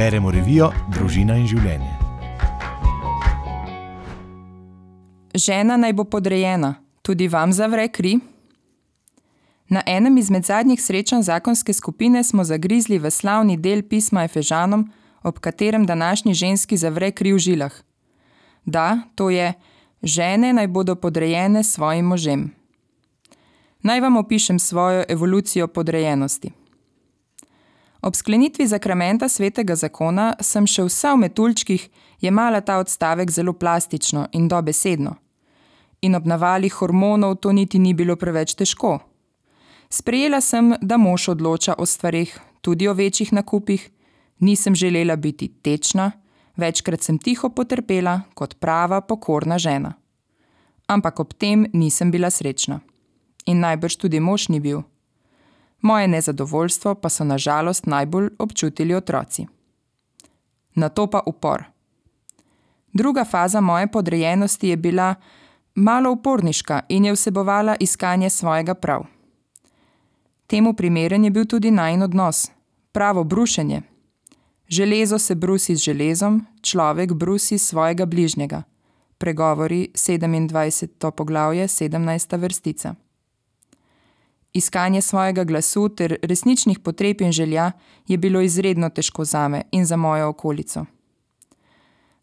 [0.00, 1.90] Beremo revijo Družina in življenje.
[5.36, 6.70] Žena naj bo podrejena,
[7.04, 8.14] tudi vam zavre kri.
[9.68, 14.86] Na enem izmed zadnjih srečanj zakonske skupine smo zagrizli v slavni del pisma Efežanom,
[15.20, 17.76] ob katerem današnji ženski zavre kri v žilah.
[18.64, 19.52] Da, to je,
[20.00, 22.46] žene naj bodo podrejene svojim možem.
[23.84, 26.54] Naj vam opišem svojo evolucijo podrejenosti.
[28.02, 31.82] Ob sklenitvi zakramenta svetega zakona sem še vsa v metuljčkih
[32.24, 35.16] jemala ta odstavek zelo plastično in dobesedno.
[36.00, 38.98] In ob navali hormonov to niti ni bilo preveč težko.
[39.90, 43.90] Sprejela sem, da mož odloča o stvarih, tudi o večjih nakupih,
[44.40, 46.12] nisem želela biti tečna,
[46.56, 49.92] večkrat sem tiho potrpela kot prava pokorna žena.
[50.88, 52.80] Ampak ob tem nisem bila srečna.
[53.46, 54.82] In najbrž tudi mož ni bil.
[55.80, 59.46] Moje nezadovoljstvo pa so nažalost najbolj občutili otroci.
[60.74, 61.64] Na to pa upor.
[62.92, 65.14] Druga faza moje podrejenosti je bila
[65.74, 69.04] malo uporniška in je vsebovala iskanje svojega prav.
[70.46, 72.50] Temu primeren je bil tudi najn odnos,
[72.92, 73.82] pravo brušenje.
[74.68, 78.62] Železo se brusi z železom, človek brusi svojega bližnjega.
[79.18, 81.10] Pregovori 27.
[81.10, 82.38] poglavje, 17.
[82.38, 82.94] vrstica.
[84.52, 87.72] Iskanje svojega glasu ter resničnih potreb in želja
[88.08, 90.84] je bilo izredno težko zame in za mojo okolico.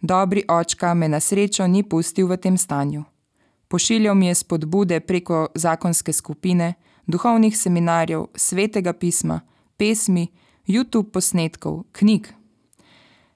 [0.00, 3.04] Dobri očka me na srečo ni pustil v tem stanju.
[3.68, 6.74] Pošiljal mi je spodbude preko zakonske skupine,
[7.06, 9.40] duhovnih seminarjev, svetega pisma,
[9.76, 10.26] pesmi,
[10.66, 12.28] YouTube posnetkov, knjig.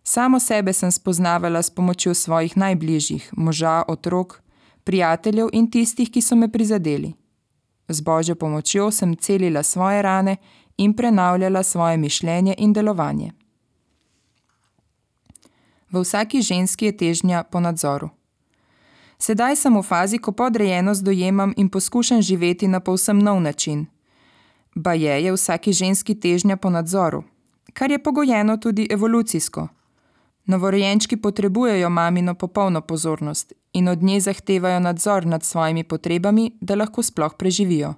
[0.02, 4.42] Samo sebe sem spoznavala s pomočjo svojih najbližjih, moža, otrok,
[4.84, 7.19] prijateljev in tistih, ki so me prizadeli.
[7.90, 10.36] Z božjo pomočjo sem celila svoje rane
[10.76, 13.32] in prenavljala svoje mišljenje in delovanje.
[15.90, 18.10] V vsaki ženski je težnja po nadzoru.
[19.18, 23.86] Sedaj sem v fazi, ko podrejenost dojemam in poskušam živeti na povsem nov način.
[24.74, 27.24] Ba je, je vsaki ženski težnja po nadzoru,
[27.72, 29.68] kar je pogojeno tudi evolucijsko.
[30.46, 37.02] Novorojenčki potrebujejo mamino popolno pozornost in od nje zahtevajo nadzor nad svojimi potrebami, da lahko
[37.02, 37.94] sploh preživijo.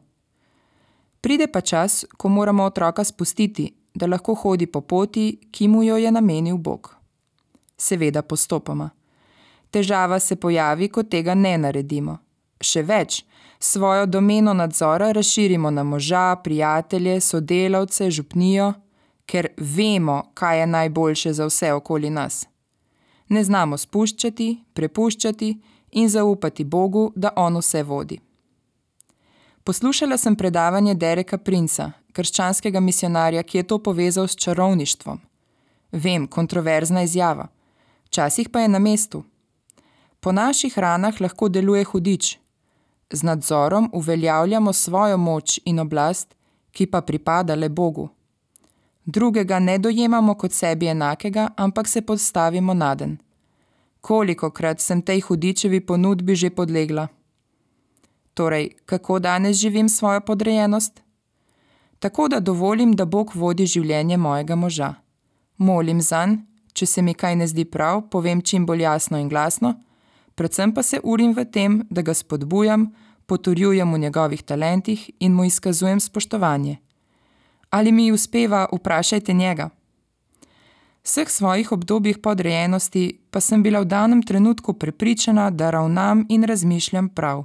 [1.20, 5.96] Pride pa čas, ko moramo otroka spustiti, da lahko hodi po poti, ki mu jo
[5.96, 6.94] je namenil Bog.
[7.78, 8.90] Seveda postopoma.
[9.70, 12.18] Težava se pojavi, ko tega ne naredimo.
[12.60, 13.24] Še več,
[13.58, 18.72] svojo domeno nadzora razširimo na moža, prijatelje, sodelavce, župnijo,
[19.26, 22.46] ker vemo, kaj je najboljše za vse okoli nas.
[23.32, 25.48] Ne znamo spuščati, prepuščati
[26.00, 28.18] in zaupati Bogu, da On vse vodi.
[29.64, 35.20] Poslušala sem predavanje Dereka Princa, krščanskega misionarja, ki je to povezal s čarovništvom.
[35.92, 37.48] Vem, kontroverzna izjava,
[38.10, 39.24] včasih pa je na mestu.
[40.20, 42.38] Po naših ranah lahko deluje hudič.
[43.12, 46.34] Z nadzorom uveljavljamo svojo moč in oblast,
[46.72, 48.10] ki pa pripada le Bogu
[49.04, 53.18] drugega ne dojemamo kot sebi enakega, ampak se postavimo naden.
[54.00, 57.08] Koliko krat sem tej hudičevi ponudbi že podlegla?
[58.34, 61.02] Torej, kako danes živim svojo podrejenost?
[61.98, 64.94] Tako da dovolim, da Bog vodi življenje mojega moža.
[65.58, 66.42] Molim za njega,
[66.72, 69.74] če se mi kaj ne zdi prav, povem čim bolj jasno in glasno,
[70.34, 72.88] predvsem pa se urim v tem, da ga spodbujam,
[73.26, 76.78] potrjujem v njegovih talentih in mu izkazujem spoštovanje.
[77.72, 79.70] Ali mi uspeva, vprašajte njega.
[81.02, 86.44] V vseh svojih obdobjih podrejenosti pa sem bila v danem trenutku prepričana, da ravnam in
[86.44, 87.44] razmišljam prav.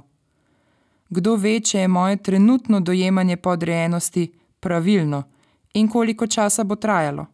[1.08, 5.22] Kdo ve, če je moje trenutno dojemanje podrejenosti pravilno
[5.74, 7.26] in koliko časa bo trajalo?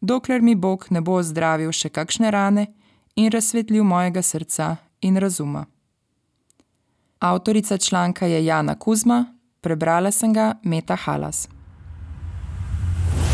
[0.00, 2.66] Dokler mi Bog ne bo zdravil še kakšne rane
[3.14, 5.66] in razsvetlil mojega srca in razuma.
[7.18, 9.24] Avtorica članka je Jana Kuzma,
[9.60, 11.48] prebrala sem ga Meta Halas.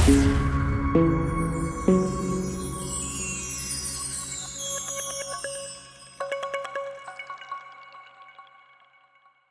[0.06, 1.25] Thank you.